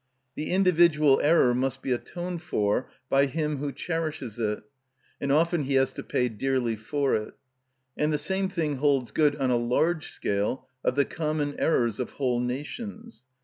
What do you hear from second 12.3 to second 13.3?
nations.